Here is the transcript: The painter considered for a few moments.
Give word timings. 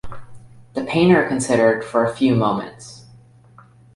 The 0.73 0.83
painter 0.83 1.27
considered 1.27 1.85
for 1.85 2.03
a 2.03 2.15
few 2.15 2.33
moments. 2.33 3.05